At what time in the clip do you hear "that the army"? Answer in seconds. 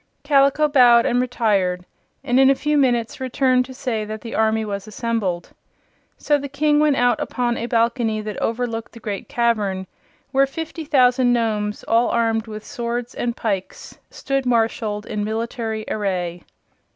4.03-4.65